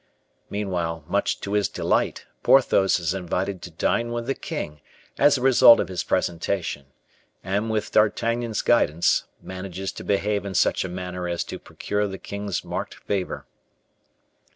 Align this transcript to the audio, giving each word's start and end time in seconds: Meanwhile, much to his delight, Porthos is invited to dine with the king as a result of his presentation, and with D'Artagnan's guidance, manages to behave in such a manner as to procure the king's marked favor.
Meanwhile, 0.49 1.03
much 1.07 1.41
to 1.41 1.53
his 1.53 1.69
delight, 1.69 2.25
Porthos 2.41 2.99
is 2.99 3.13
invited 3.13 3.61
to 3.61 3.69
dine 3.69 4.11
with 4.11 4.25
the 4.25 4.33
king 4.33 4.81
as 5.19 5.37
a 5.37 5.43
result 5.43 5.79
of 5.79 5.89
his 5.89 6.03
presentation, 6.03 6.87
and 7.43 7.69
with 7.69 7.91
D'Artagnan's 7.91 8.63
guidance, 8.63 9.25
manages 9.43 9.91
to 9.91 10.03
behave 10.03 10.43
in 10.43 10.55
such 10.55 10.83
a 10.83 10.89
manner 10.89 11.27
as 11.29 11.43
to 11.43 11.59
procure 11.59 12.07
the 12.07 12.17
king's 12.17 12.65
marked 12.65 12.95
favor. 12.95 13.45